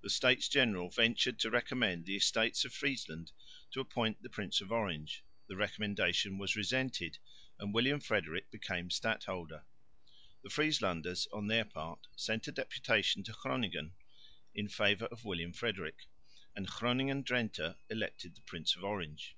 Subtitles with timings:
[0.00, 3.32] The States General ventured to recommend the Estates of Friesland
[3.72, 7.18] to appoint the Prince of Orange; the recommendation was resented,
[7.58, 9.66] and William Frederick became stadholder.
[10.42, 13.92] The Frieslanders on their part sent a deputation to Groningen
[14.54, 16.06] in favour of William Frederick,
[16.56, 19.36] and Groningen Drente elected the Prince of Orange.